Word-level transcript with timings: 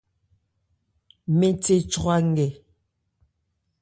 Mɛ́n 1.37 1.53
the 1.63 1.75
chwra 1.91 2.15
nkɛ. 2.29 2.47